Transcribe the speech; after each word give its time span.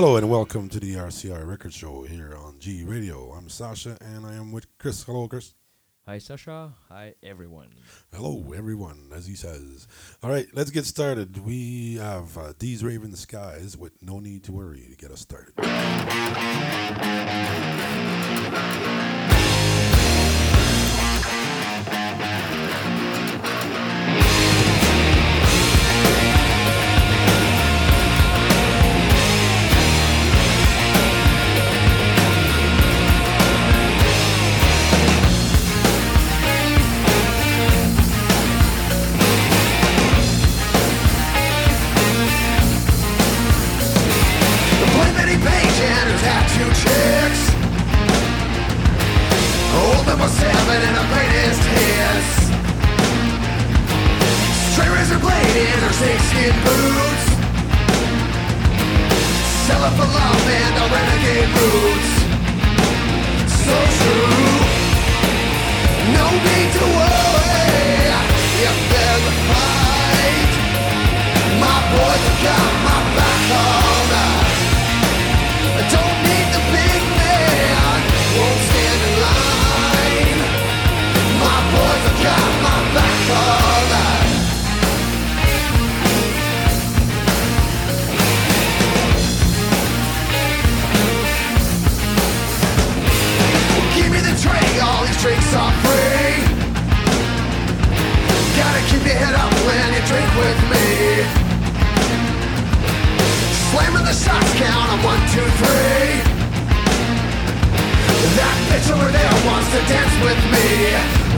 Hello 0.00 0.16
and 0.16 0.30
welcome 0.30 0.70
to 0.70 0.80
the 0.80 0.94
RCR 0.94 1.46
Record 1.46 1.74
Show 1.74 2.04
here 2.04 2.34
on 2.34 2.58
G 2.58 2.84
Radio. 2.84 3.32
I'm 3.32 3.50
Sasha 3.50 3.98
and 4.00 4.24
I 4.24 4.32
am 4.32 4.50
with 4.50 4.66
Chris. 4.78 5.02
Hello, 5.02 5.28
Chris. 5.28 5.52
Hi, 6.06 6.16
Sasha. 6.16 6.72
Hi, 6.88 7.12
everyone. 7.22 7.68
Hello, 8.10 8.54
everyone, 8.56 9.10
as 9.14 9.26
he 9.26 9.34
says. 9.34 9.86
All 10.22 10.30
right, 10.30 10.46
let's 10.54 10.70
get 10.70 10.86
started. 10.86 11.44
We 11.44 11.96
have 11.96 12.38
uh, 12.38 12.54
These 12.58 12.82
Raven 12.82 13.14
Skies 13.14 13.76
with 13.76 13.92
No 14.02 14.20
Need 14.20 14.42
to 14.44 14.52
Worry 14.52 14.86
to 14.88 14.96
get 14.96 15.10
us 15.10 15.20
started. 15.20 15.52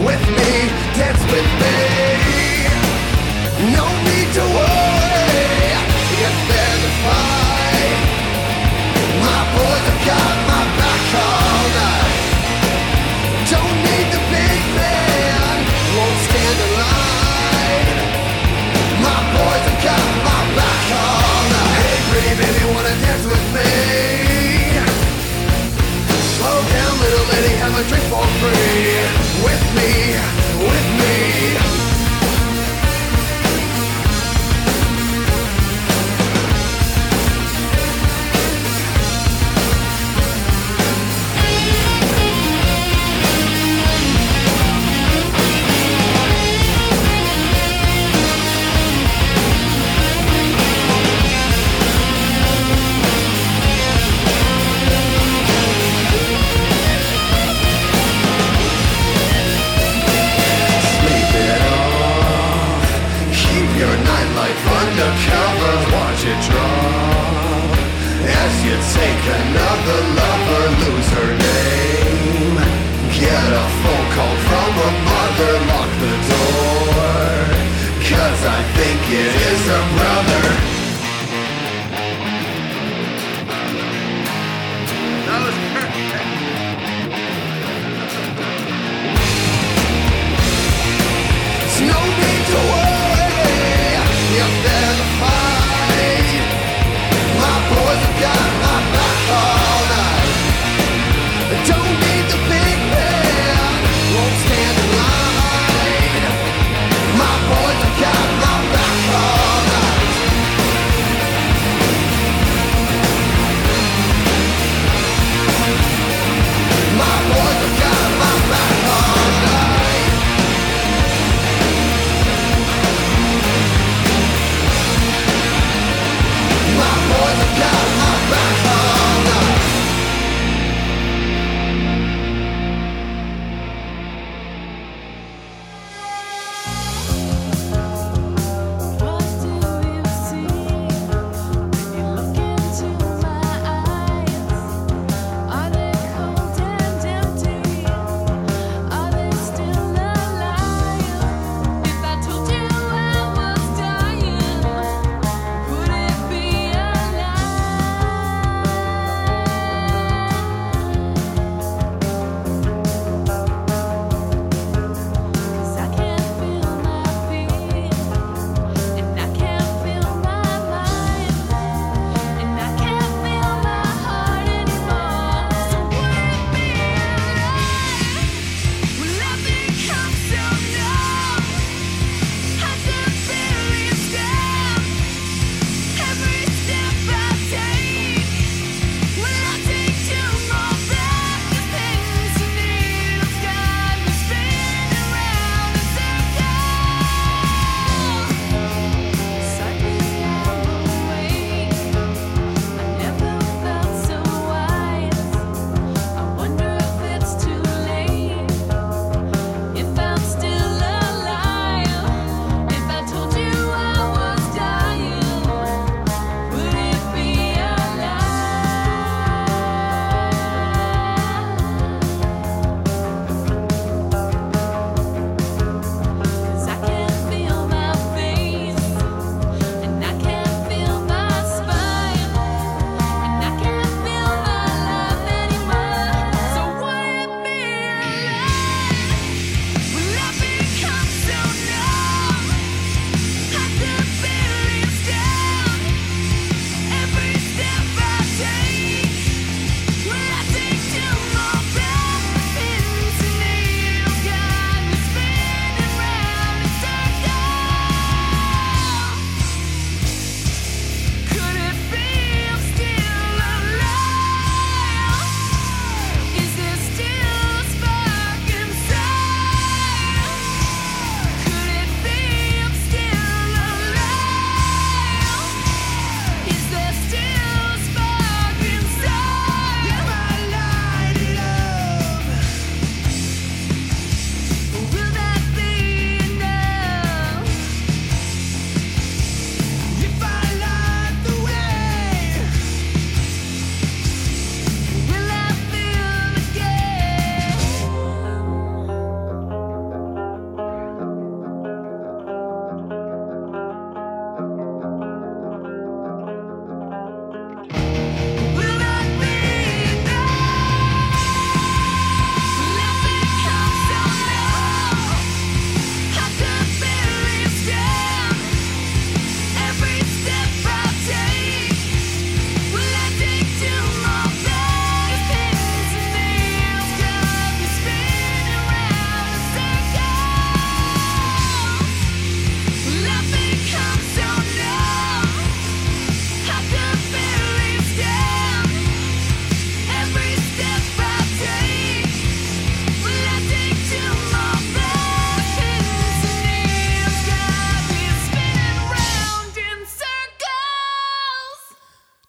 with 0.05 0.20
me. 0.36 0.52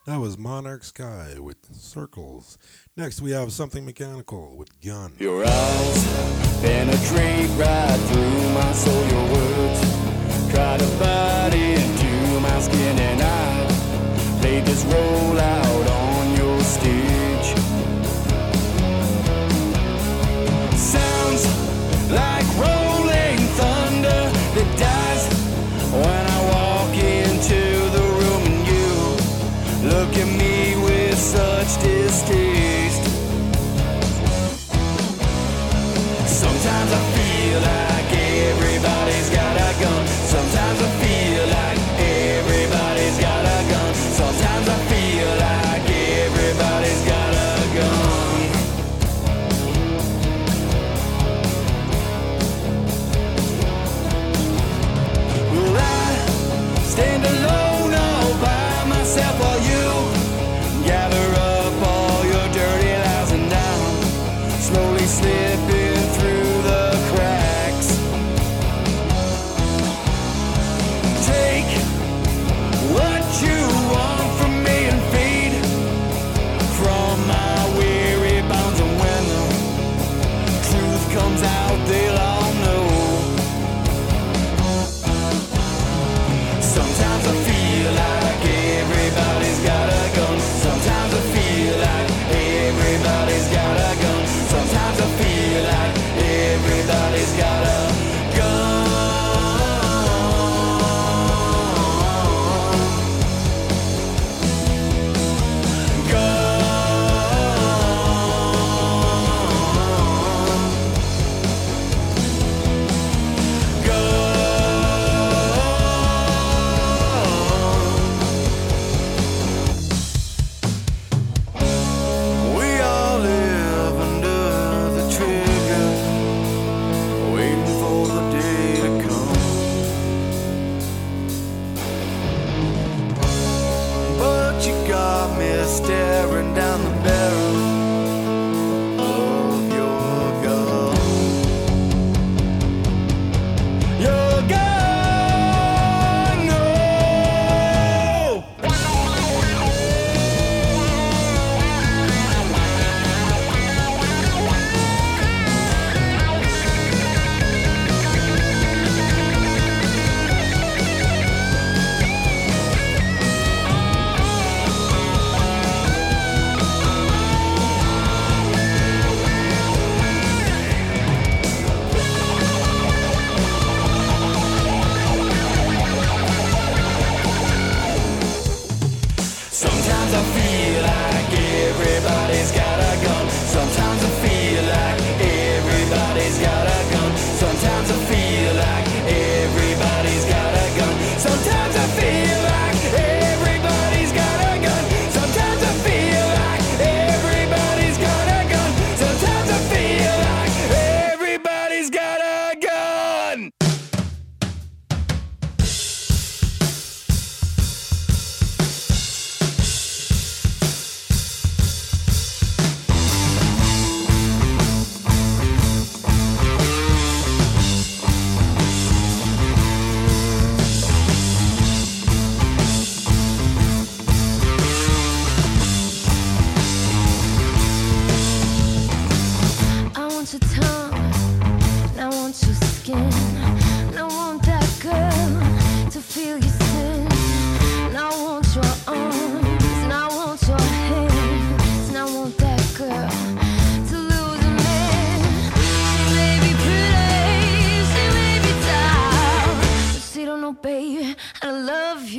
That 0.06 0.20
was 0.20 0.36
Monarch 0.36 0.84
Sky 0.84 1.36
with 1.38 1.56
Circles. 1.74 2.58
Next, 2.94 3.22
we 3.22 3.30
have 3.30 3.54
Something 3.54 3.86
Mechanical 3.86 4.54
with 4.54 4.68
Gun. 4.82 5.14
Your 5.18 5.42
eyes 5.46 6.60
penetrate 6.60 7.48
right 7.56 8.00
through 8.08 8.52
my 8.52 8.72
soul. 8.72 9.02
Your 9.08 9.32
words 9.32 9.80
try 10.52 10.76
to 10.76 10.86
bite 10.98 11.54
into 11.54 12.40
my 12.40 12.60
skin, 12.60 12.98
and 12.98 13.22
I 13.22 14.40
this 14.66 14.84
out 15.38 15.88
on 15.88 16.36
your 16.36 16.60
steel. 16.60 17.13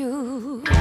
you. 0.05 0.74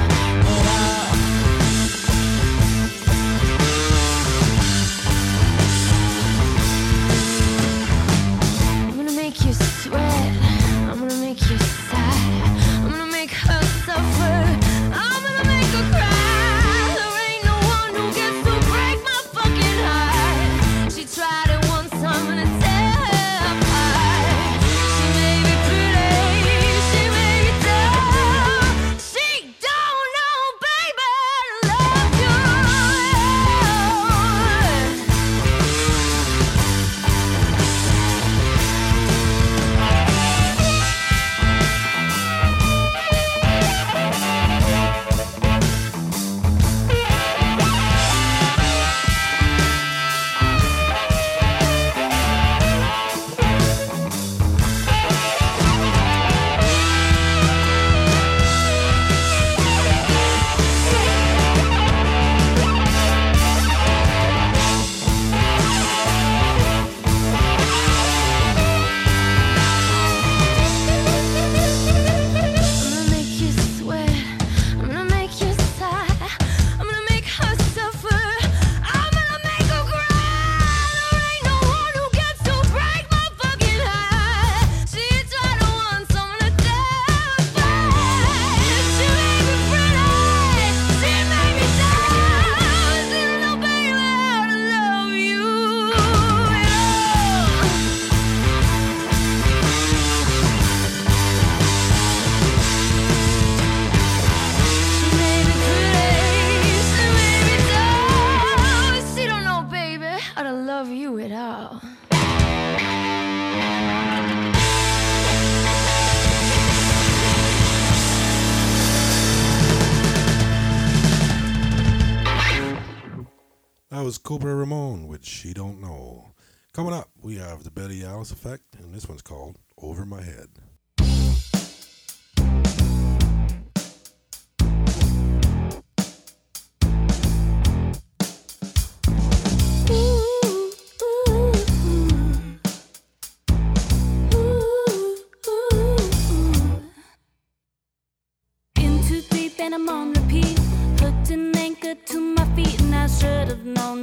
Cobra 124.25 124.55
Ramon 124.55 125.05
with 125.07 125.23
She 125.23 125.53
Don't 125.53 125.79
Know. 125.79 126.31
Coming 126.73 126.95
up, 126.95 127.11
we 127.21 127.35
have 127.35 127.63
the 127.63 127.69
Betty 127.69 128.03
Alice 128.03 128.31
Effect, 128.31 128.75
and 128.79 128.91
this 128.91 129.07
one's 129.07 129.21
called 129.21 129.59
Over 129.77 130.03
My 130.03 130.23
Head. 130.23 130.47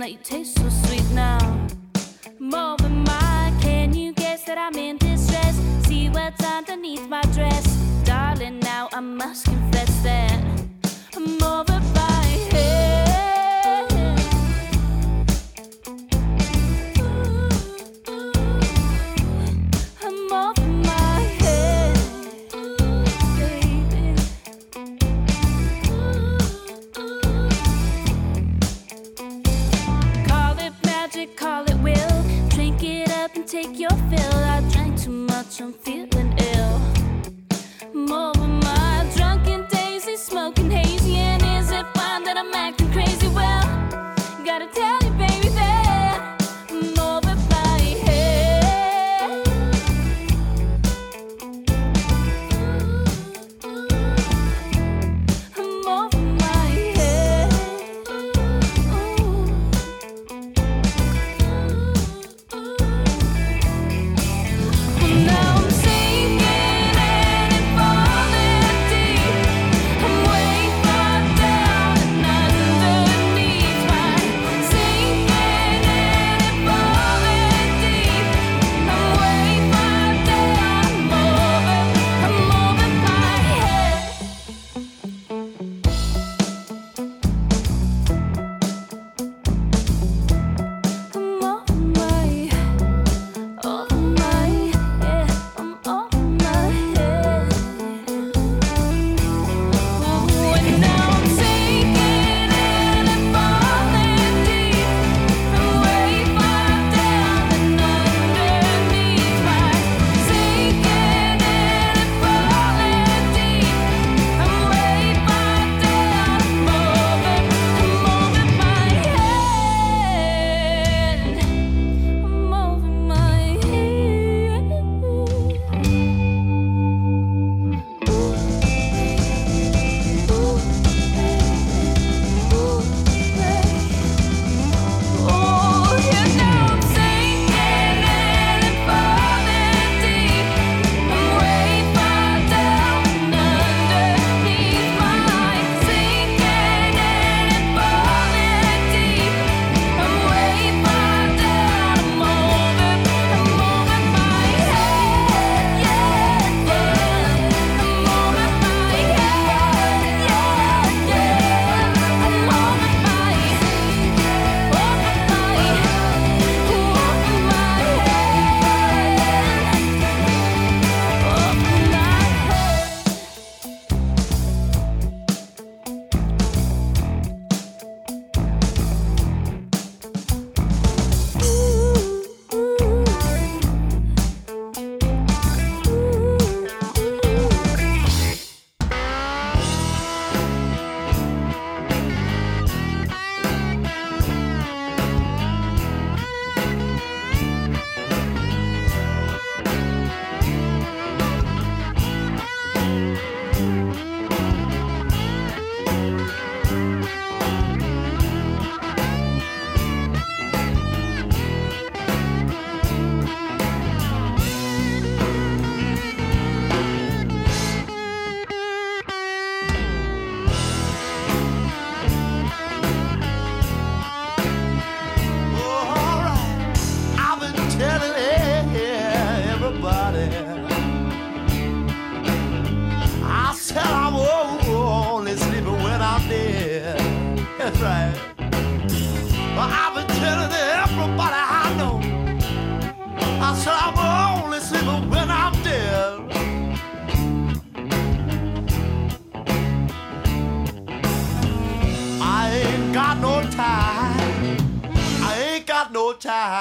that 0.02 0.10
you 0.10 0.18
taste 0.24 0.58
so 0.58 0.68
sweet 0.68 1.08
now. 1.12 1.38
More 2.40 2.76
than 2.78 3.04
mine, 3.04 3.60
can 3.60 3.94
you 3.94 4.12
guess 4.12 4.42
that 4.46 4.58
I'm 4.58 4.74
in 4.74 4.96
distress? 4.98 5.54
See 5.86 6.08
what's 6.08 6.44
underneath 6.44 7.08
my 7.08 7.22
dress, 7.36 7.64
darling. 8.02 8.58
Now 8.58 8.88
I 8.92 8.98
must 8.98 9.44
confess 9.44 10.02
that 10.02 10.42
I'm 11.14 11.40
over. 11.40 11.71
I'm 35.62 35.72
feeling 35.74 36.34
ill. 36.56 36.80
More 37.94 38.30
of 38.30 38.48
my 38.48 39.08
drunken 39.14 39.64
days 39.70 40.04
smoking 40.20 40.68
hazy, 40.68 41.14
and 41.14 41.40
is 41.56 41.70
it 41.70 41.86
fine 41.94 42.24
that 42.24 42.36
I'm 42.36 42.52
acting 42.52 42.90
crazy? 42.90 43.28
Well, 43.28 43.62
gotta 44.44 44.66
tell. 44.74 45.01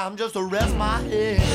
I'm 0.03 0.15
just 0.15 0.33
to 0.33 0.41
rest 0.41 0.75
my 0.77 0.99
head. 1.01 1.50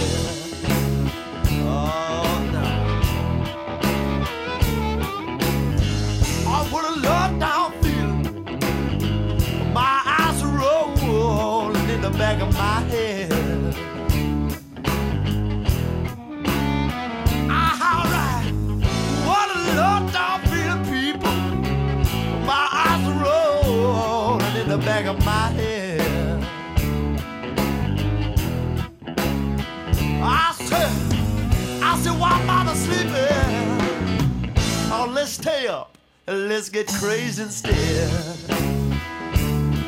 Oh, 35.07 35.11
let's 35.11 35.31
stay 35.31 35.69
up 35.69 35.97
let's 36.27 36.69
get 36.69 36.89
crazy 36.89 37.41
instead. 37.41 38.11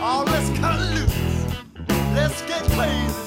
Oh, 0.01 0.23
let's 0.25 0.49
cut 0.61 0.79
loose. 0.95 1.19
Let's 2.15 2.41
get 2.43 2.63
crazy. 2.77 3.19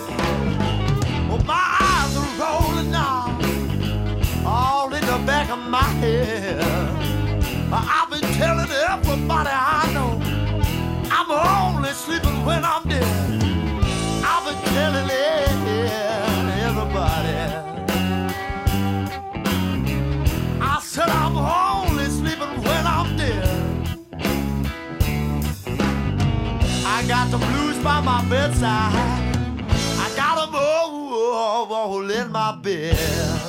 Well, 1.28 1.44
my 1.44 1.78
eyes 1.82 2.16
are 2.16 2.32
rolling 2.40 2.92
now, 2.92 3.38
all 4.46 4.94
in 4.94 5.02
the 5.02 5.22
back 5.26 5.50
of 5.50 5.60
my 5.60 5.84
head. 6.00 6.62
I've 7.74 8.10
been 8.10 8.22
telling 8.40 8.72
everybody 8.72 9.50
I 9.52 9.92
know 9.94 10.22
I'm 11.12 11.76
only 11.76 11.92
sleeping 11.92 12.46
when 12.46 12.64
I'm 12.64 12.88
dead. 12.88 13.21
Got 27.12 27.30
the 27.30 27.38
blues 27.38 27.78
by 27.80 28.00
my 28.00 28.24
bedside. 28.30 28.94
I 30.00 30.14
got 30.16 30.46
them 30.46 30.56
all, 30.56 31.74
all 31.74 32.10
in 32.10 32.32
my 32.32 32.56
bed. 32.56 33.41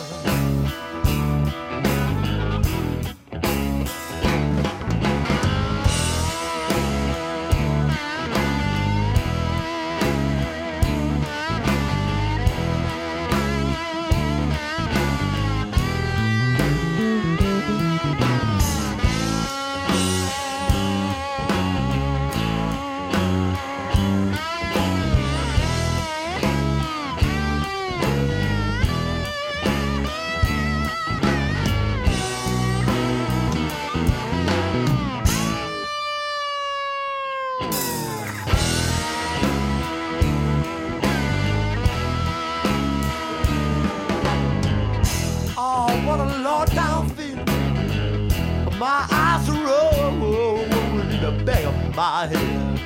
My 51.94 52.26
head. 52.26 52.78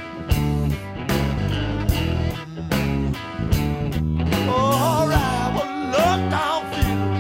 Feeling. 6.72 7.16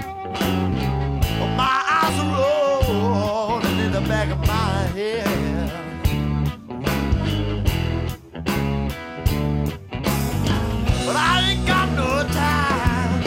My 1.56 1.82
eyes 1.88 2.18
rolling 2.36 3.78
in 3.78 3.92
the 3.92 4.00
back 4.02 4.30
of 4.30 4.38
my 4.46 4.82
head. 4.96 5.26
But 11.06 11.16
I 11.16 11.50
ain't 11.50 11.66
got 11.66 11.88
no 11.92 12.26
time. 12.28 13.22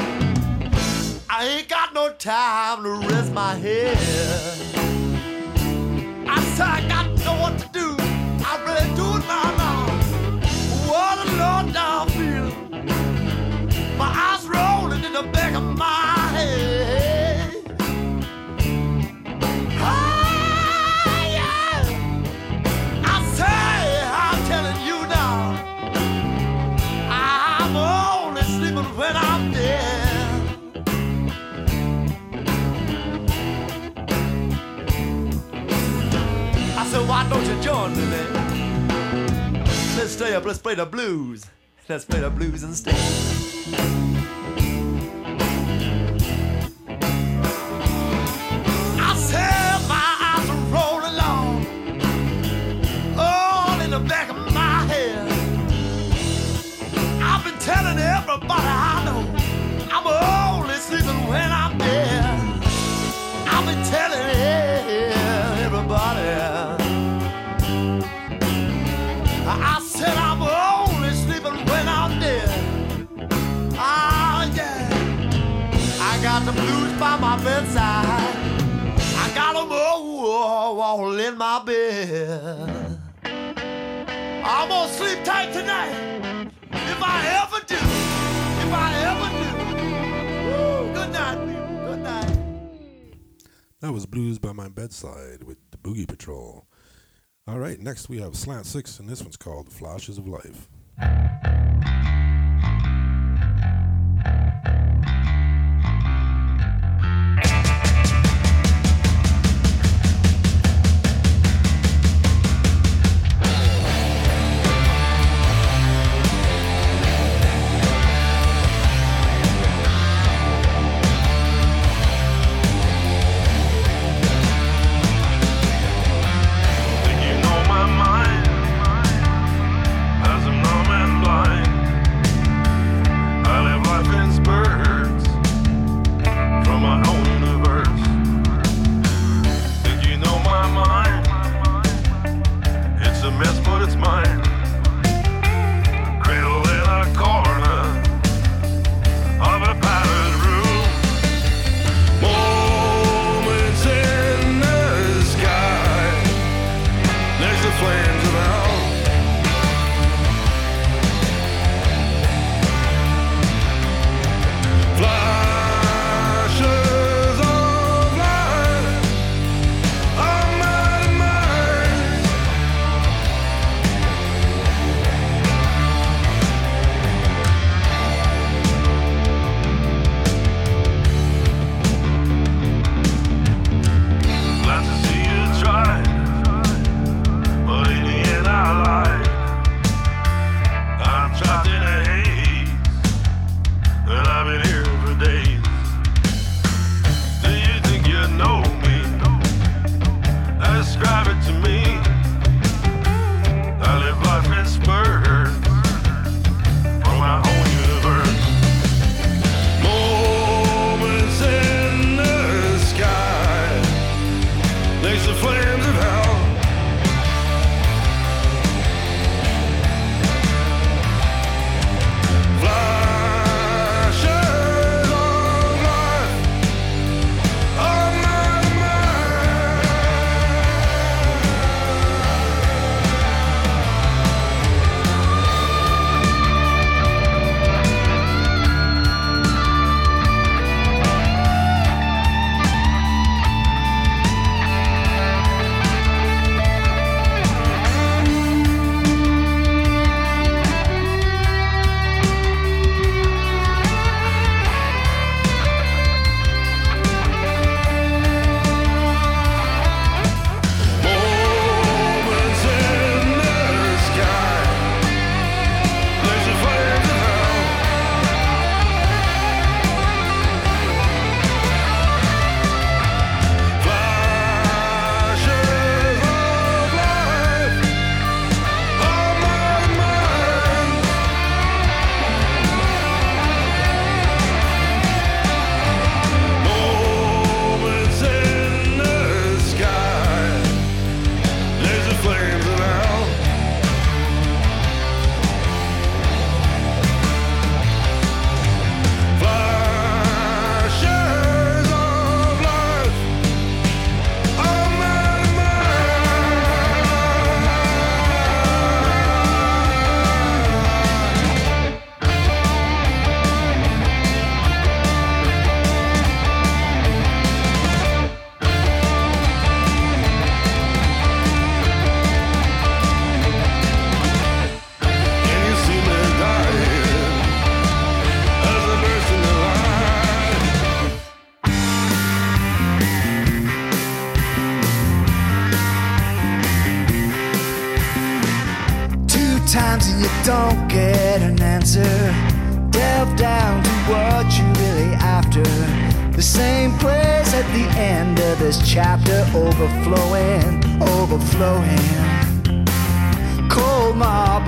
I 1.30 1.46
ain't 1.46 1.70
got 1.70 1.94
no 1.94 2.14
time 2.14 2.84
to 2.84 2.90
rest 3.08 3.32
my 3.34 3.56
head. 3.56 3.98
I 6.28 6.44
said 6.56 6.92
I 6.92 6.99
Let's 40.10 40.18
stay 40.18 40.34
up, 40.34 40.44
let's 40.44 40.58
play 40.58 40.74
the 40.74 40.88
blues. 40.88 41.46
Let's 41.88 42.04
play 42.04 42.22
the 42.22 42.32
blues 42.32 42.64
instead. 42.64 42.96
I 42.96 44.19
the 76.52 76.62
blues 76.62 76.94
by 77.00 77.16
my 77.18 77.42
bedside. 77.44 78.06
I 78.08 79.32
got 79.36 79.54
them 79.54 79.72
all, 79.72 80.82
all 80.82 81.20
in 81.20 81.38
my 81.38 81.64
bed. 81.64 83.00
I'm 83.24 84.70
gonna 84.70 84.92
sleep 84.92 85.24
tight 85.24 85.54
tonight. 85.54 86.52
If 86.72 87.02
I 87.04 87.18
ever 87.44 87.60
do, 87.68 87.76
if 87.76 88.74
I 88.74 88.90
ever 89.10 89.30
do. 89.40 89.50
Good 90.94 91.12
night. 91.12 91.40
Good 91.86 92.00
night. 92.00 92.38
That 93.82 93.94
was 93.94 94.08
Blues 94.08 94.40
by 94.40 94.52
My 94.52 94.70
Bedside 94.70 95.44
with 95.44 95.58
the 95.70 95.78
Boogie 95.78 96.08
Patrol. 96.08 96.66
All 97.48 97.60
right, 97.60 97.80
next 97.80 98.10
we 98.10 98.20
have 98.22 98.36
Slant 98.36 98.66
Six, 98.66 99.00
and 99.00 99.08
this 99.08 99.22
one's 99.22 99.38
called 99.38 99.72
Flashes 99.72 100.18
of 100.18 100.28
Life. 100.28 100.68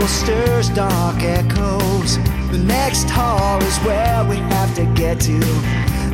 Marble 0.01 0.13
stirs 0.13 0.69
dark 0.69 1.21
echoes. 1.21 2.17
The 2.51 2.57
next 2.57 3.09
hall 3.09 3.61
is 3.61 3.77
where 3.79 4.23
we 4.25 4.37
have 4.55 4.73
to 4.75 4.85
get 4.95 5.19
to. 5.21 5.37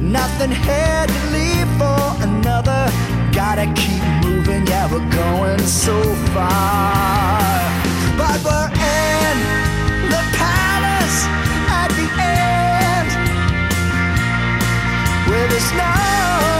Nothing 0.01 0.51
here 0.51 1.05
to 1.07 1.19
leave 1.31 1.69
for 1.77 2.01
another. 2.21 2.91
Gotta 3.31 3.65
keep 3.75 4.03
moving, 4.25 4.67
yeah, 4.67 4.91
we're 4.91 5.09
going 5.11 5.59
so 5.59 6.01
far. 6.33 7.39
But 8.17 8.37
we're 8.43 8.71
in 8.75 9.37
the 10.13 10.23
palace 10.35 11.19
at 11.81 11.89
the 11.99 12.07
end. 12.19 13.09
Where 15.29 15.47
there's 15.47 15.71
no 15.73 16.56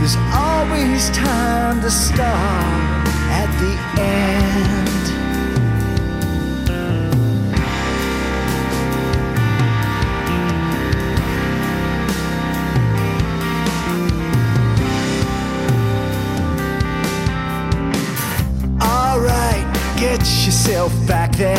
There's 0.00 0.16
always 0.34 1.10
time 1.10 1.80
to 1.82 1.90
start 1.90 3.06
at 3.30 3.46
the 3.60 4.02
end. 4.02 4.39
Get 20.20 20.44
yourself 20.44 20.92
back 21.06 21.32
there. 21.36 21.56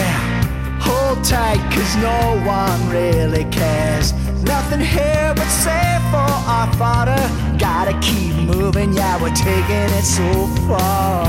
Hold 0.79 1.23
tight, 1.23 1.61
cause 1.73 1.95
no 1.97 2.41
one 2.45 2.89
really 2.89 3.45
cares. 3.45 4.13
Nothing 4.43 4.79
here 4.79 5.33
but 5.35 5.47
safe 5.47 6.01
for 6.11 6.31
our 6.55 6.71
fodder. 6.73 7.23
Gotta 7.57 7.97
keep 7.99 8.35
moving, 8.35 8.93
yeah, 8.93 9.21
we're 9.21 9.33
taking 9.33 9.89
it 9.97 10.03
so 10.03 10.47
far. 10.67 11.25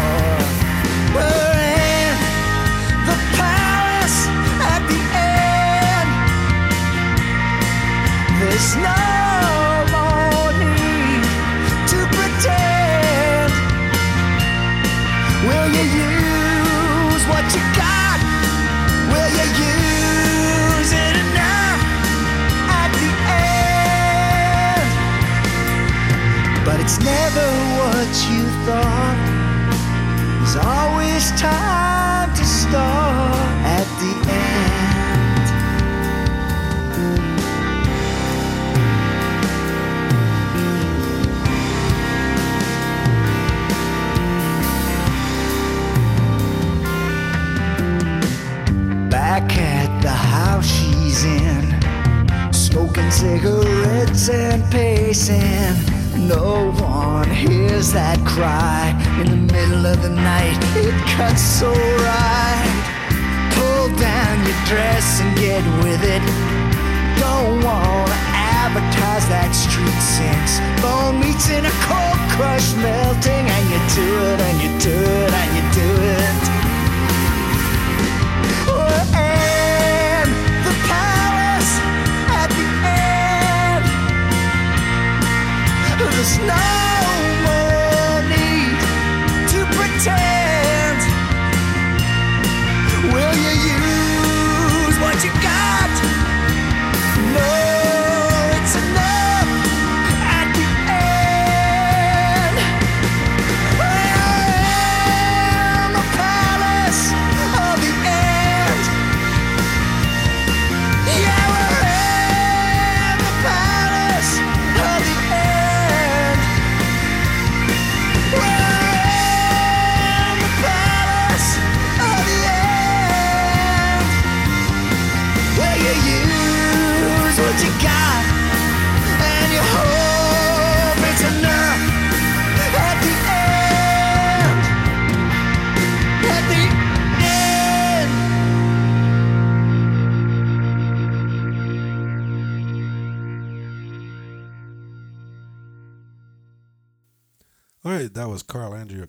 We're 1.14 1.56
in 1.80 2.16
the 3.08 3.16
palace 3.38 4.18
at 4.72 4.82
the 4.90 5.00
end. 5.16 6.08
There's 8.40 8.70
no 8.88 8.98
need 10.62 11.24
to 11.92 11.98
pretend. 12.16 13.52
Will 15.46 15.68
you 15.76 15.84
use 16.00 16.11
never 27.04 27.48
what 27.78 28.12
you 28.30 28.42
thought. 28.64 29.18
There's 30.38 30.56
always 30.56 31.30
time 31.40 32.34
to 32.34 32.44
start 32.44 33.34
at 33.64 33.86
the 34.00 34.12
end. 34.30 34.70
Back 49.10 49.56
at 49.58 50.02
the 50.02 50.10
house 50.10 50.66
she's 50.66 51.24
in, 51.24 51.80
smoking 52.52 53.10
cigarettes 53.10 54.28
and 54.28 54.62
pacing. 54.70 55.91
No 56.16 56.70
one 56.80 57.28
hears 57.30 57.92
that 57.92 58.18
cry 58.26 58.92
in 59.20 59.30
the 59.30 59.52
middle 59.52 59.86
of 59.86 60.02
the 60.02 60.10
night. 60.10 60.58
It 60.76 60.92
cuts 61.16 61.40
so 61.40 61.72
right. 61.72 62.82
Pull 63.56 63.88
down 63.96 64.34
your 64.44 64.60
dress 64.68 65.20
and 65.20 65.32
get 65.38 65.64
with 65.82 66.04
it. 66.04 66.22
Don't 67.18 67.64
wanna 67.64 68.18
advertise 68.32 69.26
that 69.28 69.52
street 69.52 70.00
sense. 70.00 70.60
Bone 70.84 71.18
meets 71.18 71.48
in 71.48 71.64
a 71.64 71.74
cold 71.88 72.20
crush 72.36 72.74
melting, 72.76 73.44
and 73.48 73.64
you 73.72 73.80
do 73.96 74.08
it, 74.32 74.40
and 74.40 74.56
you 74.60 74.70
do 74.78 74.96
it, 74.96 75.32
and 75.32 75.50
you 75.56 75.64
do 75.72 75.88
it. 76.12 76.61
There's 86.22 86.38
no 86.38 86.91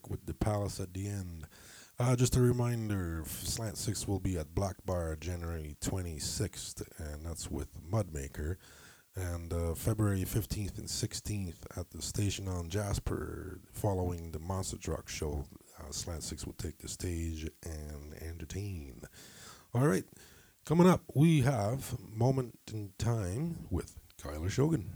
with 0.10 0.26
The 0.26 0.34
Palace 0.34 0.80
at 0.80 0.94
the 0.94 1.08
End. 1.08 1.46
Uh, 2.00 2.16
just 2.16 2.36
a 2.36 2.42
reminder, 2.42 3.24
Slant 3.28 3.78
6 3.78 4.08
will 4.08 4.20
be 4.20 4.38
at 4.38 4.56
Black 4.56 4.76
Bar 4.86 5.16
January 5.20 5.76
26th, 5.82 6.84
and 6.98 7.26
that's 7.26 7.52
with 7.52 7.68
Mudmaker. 7.90 8.56
And 9.16 9.54
uh, 9.54 9.76
February 9.76 10.22
15th 10.26 10.80
and 10.80 10.88
16th 10.88 11.78
at 11.78 11.92
the 11.92 12.02
station 12.02 12.48
on 12.48 12.70
Jasper, 12.70 13.60
following 13.72 14.32
the 14.32 14.40
Monster 14.40 14.78
Truck 14.78 15.08
show. 15.08 15.46
Uh, 15.80 15.92
Slant 15.92 16.24
6 16.24 16.46
will 16.48 16.54
take 16.54 16.80
the 16.80 16.88
stage 16.88 17.48
and 17.64 18.16
entertain. 18.22 19.02
All 19.76 19.86
right, 19.86 20.06
coming 20.66 20.90
up, 20.90 21.04
we 21.14 21.42
have 21.42 21.96
Moment 22.12 22.58
in 22.72 22.92
Time 22.98 23.68
with 23.70 24.00
Kyler 24.20 24.50
Shogun. 24.50 24.90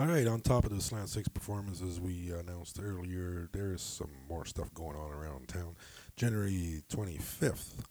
All 0.00 0.06
right, 0.06 0.26
on 0.26 0.40
top 0.40 0.64
of 0.64 0.74
the 0.74 0.80
Slant 0.80 1.10
6 1.10 1.28
performances 1.28 2.00
we 2.00 2.32
announced 2.32 2.80
earlier, 2.82 3.50
there's 3.52 3.82
some 3.82 4.08
more 4.30 4.46
stuff 4.46 4.72
going 4.72 4.96
on 4.96 5.12
around 5.12 5.46
town. 5.46 5.76
January 6.16 6.82
25th, 6.88 7.84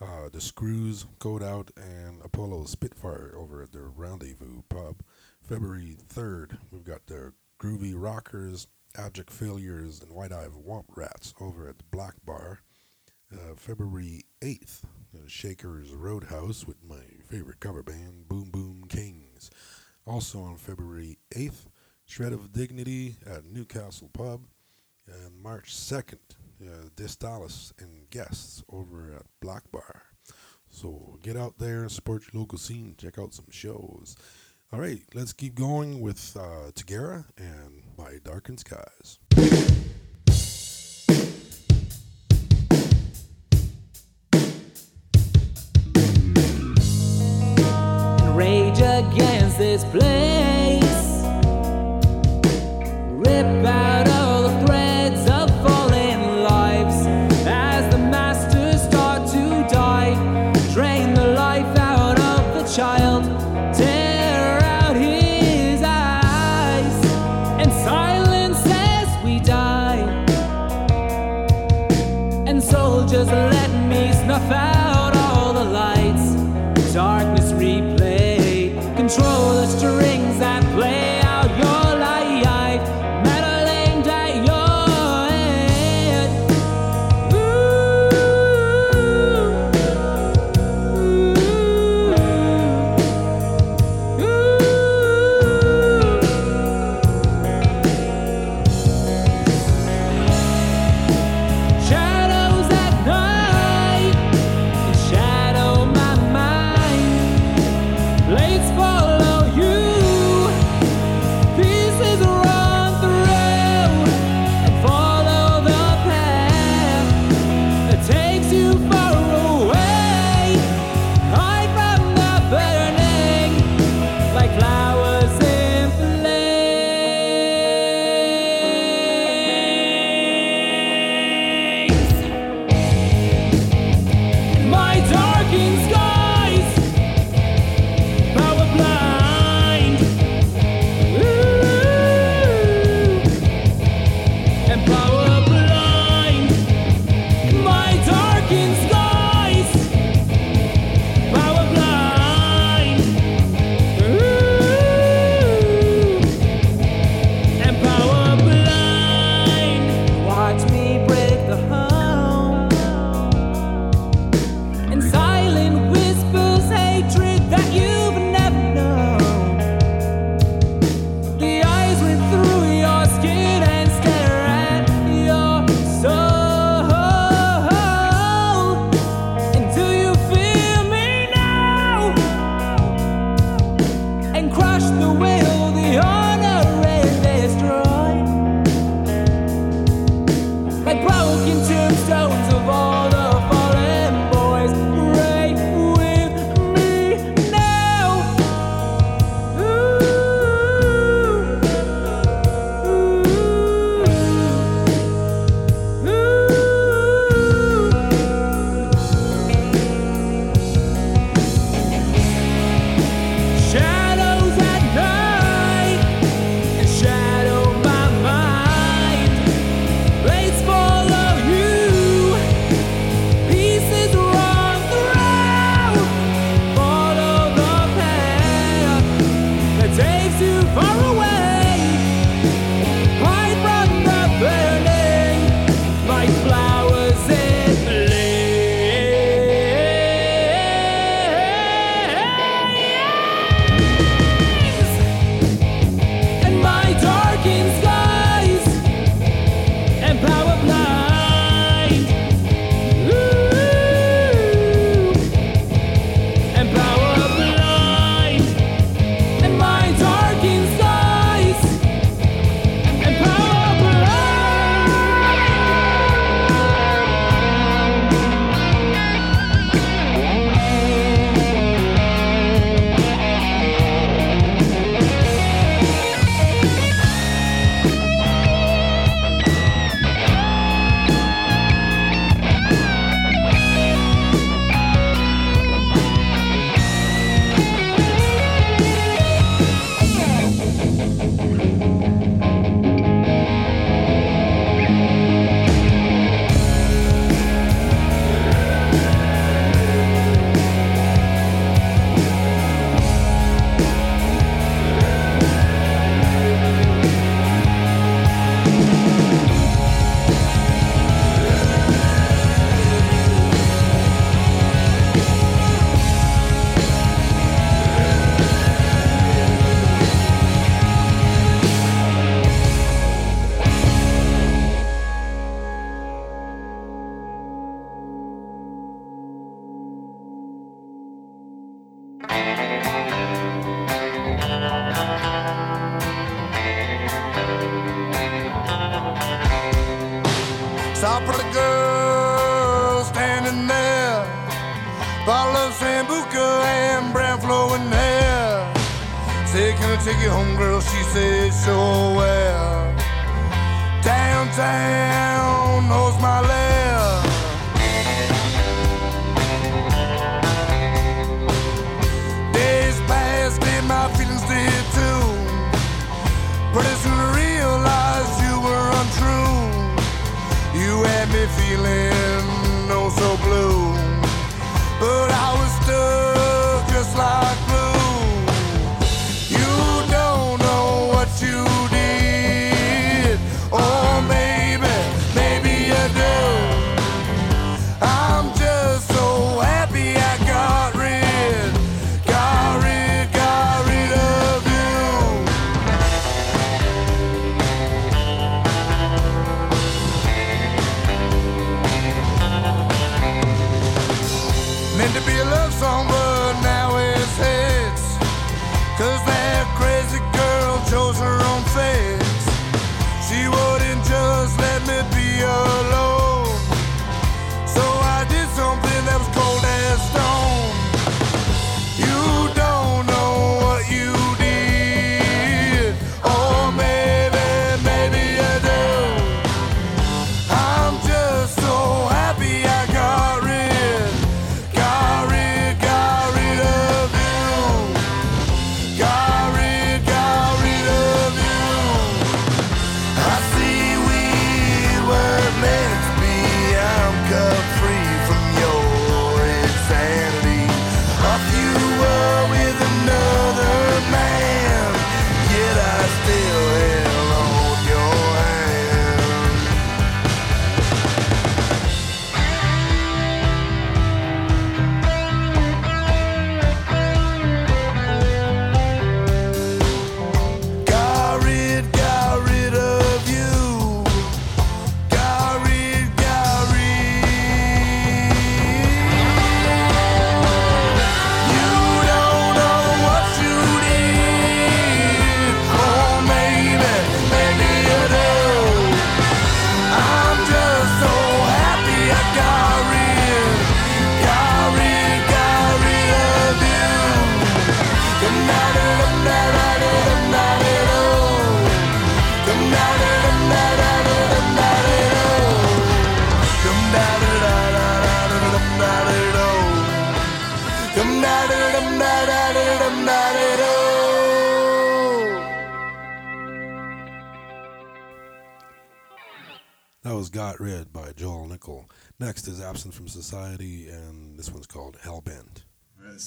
uh, 0.00 0.28
the 0.32 0.40
Screws, 0.40 1.04
Code 1.18 1.42
Out, 1.42 1.72
and 1.76 2.20
Apollo 2.24 2.66
Spitfire 2.66 3.34
over 3.36 3.60
at 3.60 3.72
the 3.72 3.80
Rendezvous 3.80 4.62
Pub. 4.68 5.02
February 5.42 5.96
3rd, 6.14 6.58
we've 6.70 6.84
got 6.84 7.04
the 7.08 7.32
Groovy 7.60 7.92
Rockers, 7.92 8.68
Abject 8.96 9.28
Failures, 9.28 10.00
and 10.00 10.12
White 10.12 10.30
Eye 10.30 10.46
Womp 10.64 10.84
Rats 10.94 11.34
over 11.40 11.68
at 11.68 11.78
the 11.78 11.84
Black 11.90 12.14
Bar. 12.24 12.60
Uh, 13.32 13.56
February 13.56 14.22
8th, 14.40 14.82
Shakers 15.26 15.90
Roadhouse 15.90 16.68
with 16.68 16.84
my 16.88 17.02
favorite 17.28 17.58
cover 17.58 17.82
band, 17.82 18.28
Boom 18.28 18.48
Boom 18.52 18.84
Kings. 18.88 19.50
Also 20.08 20.40
on 20.40 20.56
February 20.56 21.18
8th, 21.32 21.66
Shred 22.06 22.32
of 22.32 22.50
Dignity 22.50 23.16
at 23.26 23.44
Newcastle 23.44 24.08
Pub. 24.14 24.40
And 25.06 25.36
March 25.42 25.74
2nd, 25.74 26.18
uh, 26.62 26.88
Distalis 26.96 27.72
and 27.78 28.08
guests 28.08 28.64
over 28.70 29.12
at 29.14 29.26
Black 29.40 29.70
Bar. 29.70 30.02
So 30.70 31.18
get 31.22 31.36
out 31.36 31.58
there, 31.58 31.88
support 31.90 32.22
your 32.32 32.40
local 32.40 32.58
scene, 32.58 32.94
check 32.96 33.18
out 33.18 33.34
some 33.34 33.50
shows. 33.50 34.16
All 34.72 34.80
right, 34.80 35.02
let's 35.14 35.34
keep 35.34 35.54
going 35.54 36.00
with 36.00 36.36
uh, 36.38 36.70
Tagara 36.72 37.26
and 37.36 37.82
My 37.98 38.18
Darkened 38.24 38.60
Skies. 38.60 39.18
Against 48.98 49.58
this 49.58 49.84
place. 49.84 51.22
Rip 53.12 53.64
out 53.64 54.07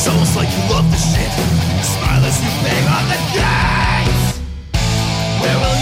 It's 0.00 0.08
almost 0.08 0.34
like 0.34 0.48
you 0.48 0.62
love 0.72 0.90
the 0.90 0.96
shit. 0.96 1.28
Smile 1.84 2.24
as 2.24 2.40
you 2.40 2.48
bang 2.64 2.88
on 2.88 3.04
the 3.12 3.20
gates. 3.36 4.40
Where 5.42 5.58
will 5.60 5.79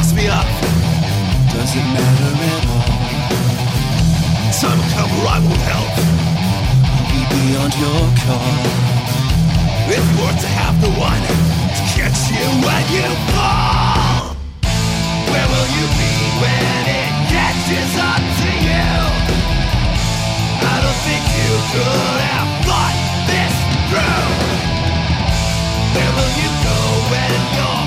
cross 0.00 0.14
me 0.14 0.28
up 0.28 0.46
Does 1.52 1.76
it 1.76 1.84
matter 1.92 2.32
at 2.48 2.64
all. 2.72 2.88
Time 4.60 4.78
will 4.80 4.92
come 4.96 5.10
where 5.12 5.28
I 5.28 5.38
will 5.44 5.62
help. 5.68 5.92
I'll 6.88 7.08
be 7.12 7.20
beyond 7.36 7.72
your 7.84 8.02
call. 8.24 8.56
If 9.92 10.04
you 10.08 10.16
were 10.20 10.38
to 10.44 10.50
have 10.60 10.76
the 10.80 10.92
one 10.96 11.24
to 11.76 11.82
catch 11.92 12.20
you 12.32 12.46
when 12.64 12.84
you 12.96 13.08
fall, 13.28 14.36
where 15.32 15.48
will 15.52 15.70
you 15.76 15.86
be 16.00 16.14
when 16.40 16.82
it 17.00 17.12
catches 17.32 17.92
up 18.00 18.22
to 18.40 18.50
you? 18.68 18.88
I 20.64 20.76
don't 20.80 21.00
think 21.08 21.24
you 21.40 21.52
could 21.72 22.20
have 22.30 22.50
thought 22.64 22.96
this 23.28 23.54
through. 23.88 24.28
Where 25.94 26.12
will 26.16 26.32
you 26.40 26.50
go 26.68 26.78
when 27.12 27.40
you're 27.56 27.79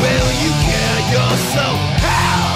Will 0.00 0.30
you 0.42 0.52
kill 0.66 0.98
yourself? 1.12 1.78
How? 2.00 2.47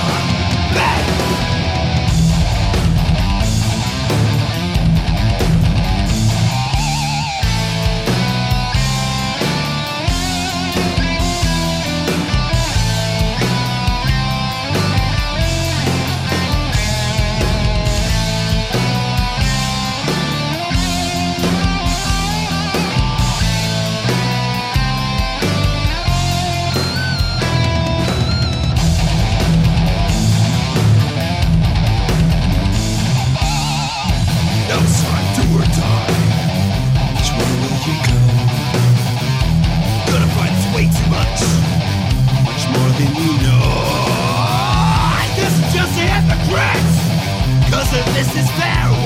this 48.23 48.37
is 48.37 48.51
fair 48.53 49.02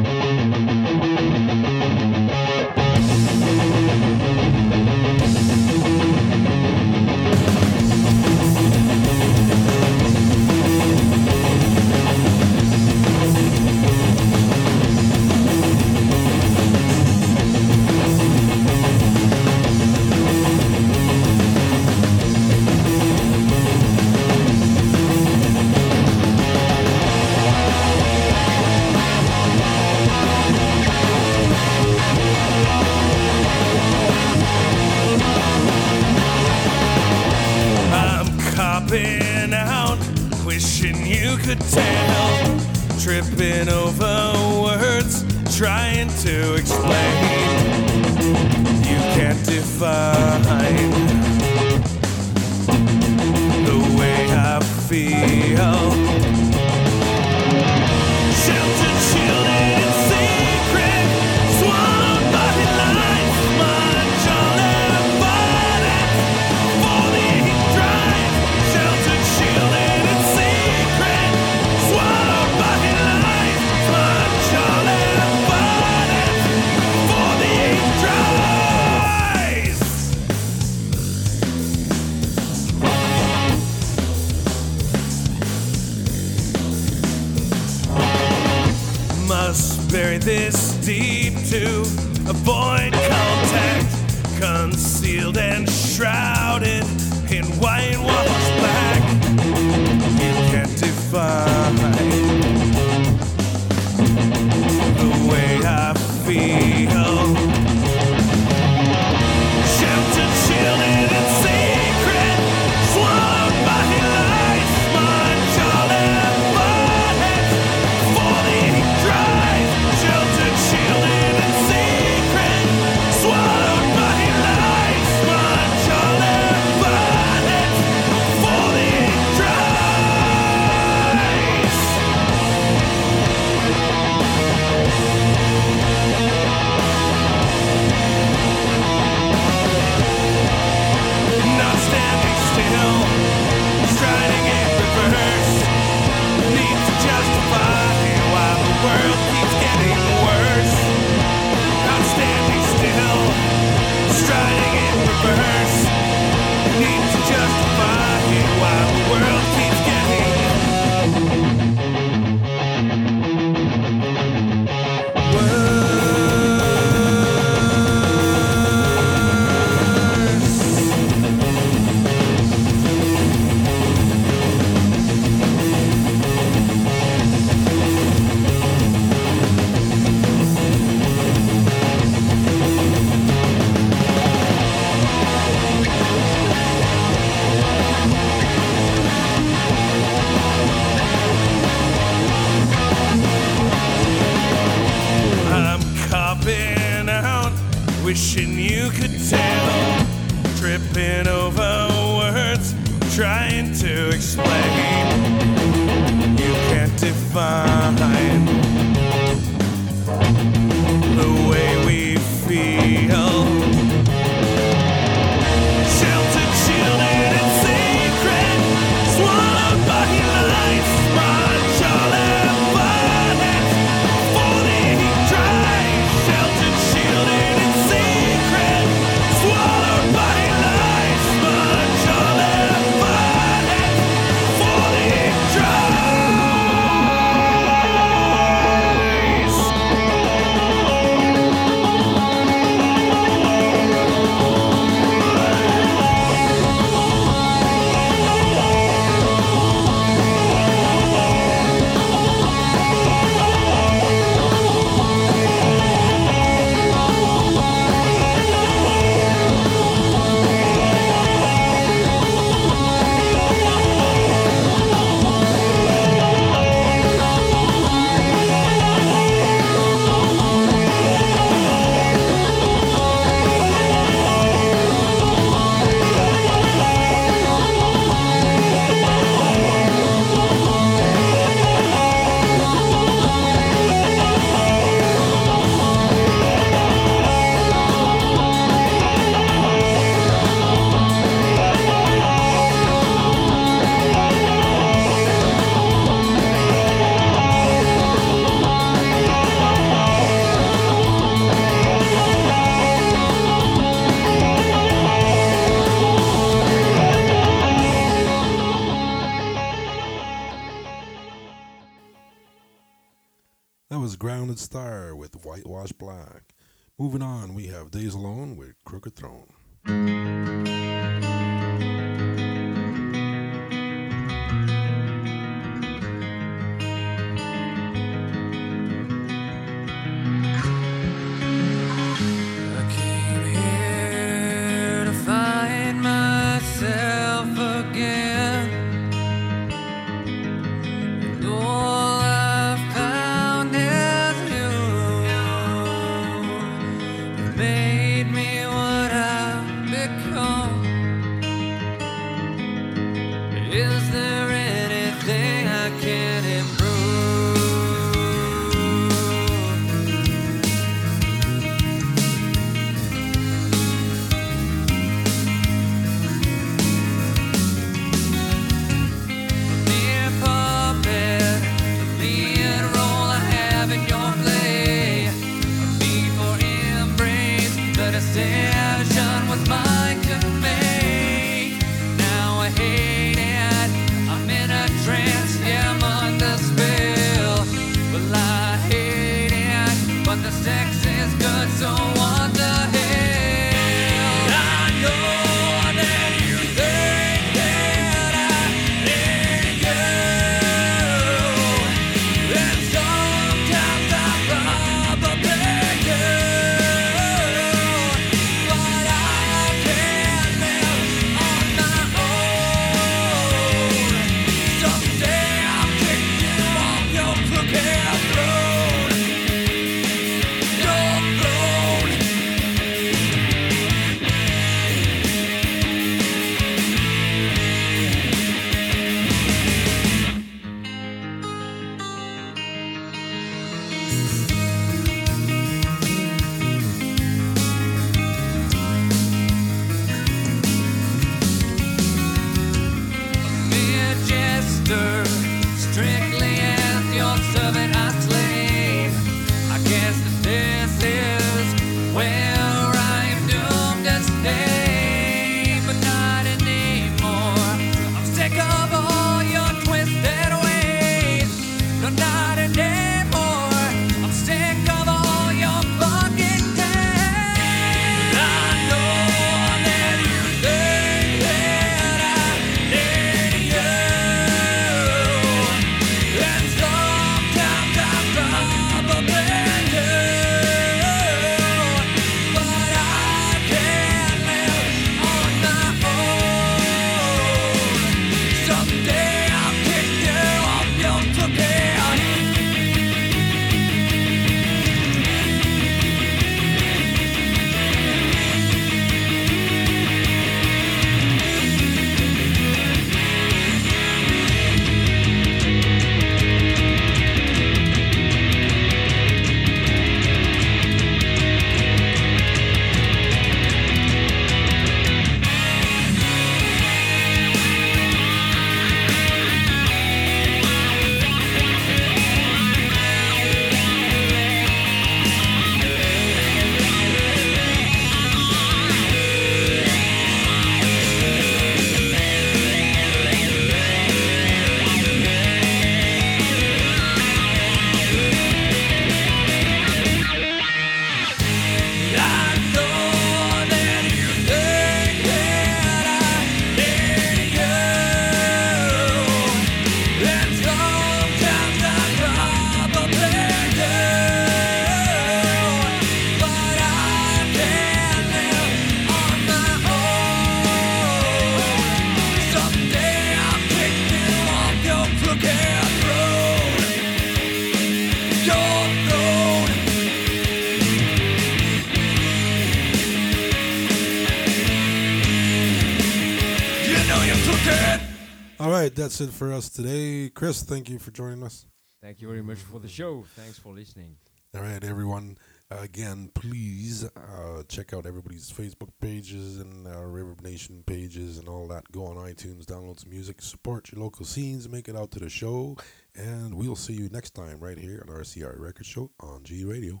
that's 578.98 579.20
it 579.20 579.30
for 579.30 579.52
us 579.52 579.68
today. 579.68 580.28
Chris, 580.28 580.62
thank 580.62 580.90
you 580.90 580.98
for 580.98 581.12
joining 581.12 581.44
us. 581.44 581.66
Thank 582.02 582.20
you 582.20 582.26
very 582.26 582.42
much 582.42 582.58
for 582.58 582.80
the 582.80 582.88
show. 582.88 583.24
Thanks 583.36 583.56
for 583.56 583.72
listening. 583.72 584.16
All 584.56 584.62
right, 584.62 584.82
everyone. 584.82 585.38
Again, 585.70 586.32
please 586.34 587.04
uh, 587.04 587.62
check 587.68 587.92
out 587.92 588.06
everybody's 588.06 588.50
Facebook 588.50 588.88
pages 589.00 589.58
and 589.58 589.86
uh, 589.86 589.90
ReverbNation 589.90 590.84
pages 590.84 591.38
and 591.38 591.48
all 591.48 591.68
that. 591.68 591.84
Go 591.92 592.06
on 592.06 592.16
iTunes, 592.16 592.64
download 592.64 592.98
some 592.98 593.10
music, 593.10 593.40
support 593.40 593.92
your 593.92 594.02
local 594.02 594.24
scenes, 594.24 594.68
make 594.68 594.88
it 594.88 594.96
out 594.96 595.12
to 595.12 595.20
the 595.20 595.28
show, 595.28 595.76
and 596.16 596.54
we'll 596.54 596.74
see 596.74 596.94
you 596.94 597.08
next 597.10 597.36
time 597.36 597.60
right 597.60 597.78
here 597.78 598.04
on 598.08 598.12
RCR 598.12 598.58
Record 598.58 598.86
Show 598.86 599.12
on 599.20 599.42
GRadio. 599.44 600.00